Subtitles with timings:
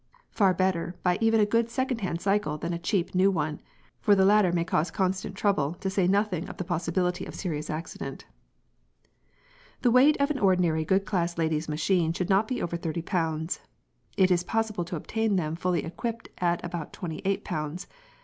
[0.31, 3.61] Far better buy even a good second hand cycle than a "cheap" new one,
[3.99, 7.69] for the latter may cause constant trouble, to say nothing of the possibility of serious
[7.69, 8.25] accident.
[9.83, 13.59] The weight of an ordinary good class ladies' machine should not be over 30 lbs.
[14.17, 17.85] It is possible to obtain them fully equipped at about 28 lbs.